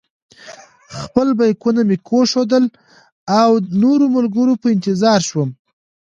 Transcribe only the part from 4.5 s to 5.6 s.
په انتظار شوم.